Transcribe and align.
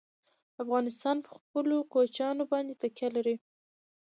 افغانستان 0.63 1.17
په 1.25 1.31
خپلو 1.41 1.75
کوچیانو 1.93 2.43
باندې 2.51 2.73
تکیه 2.81 3.09
لري. 3.15 3.35